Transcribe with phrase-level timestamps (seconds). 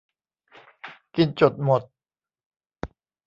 [1.15, 1.81] กินจดหมด